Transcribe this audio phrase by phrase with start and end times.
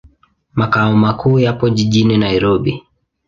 [0.53, 2.83] Makao makuu yapo jijini Nairobi.